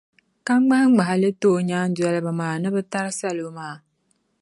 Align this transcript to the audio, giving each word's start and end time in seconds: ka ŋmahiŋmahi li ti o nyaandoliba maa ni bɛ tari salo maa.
ka 0.45 0.53
ŋmahiŋmahi 0.61 1.15
li 1.23 1.29
ti 1.39 1.45
o 1.55 1.57
nyaandoliba 1.67 2.31
maa 2.39 2.55
ni 2.61 2.69
bɛ 2.75 2.81
tari 2.91 3.11
salo 3.19 3.47
maa. 3.57 3.75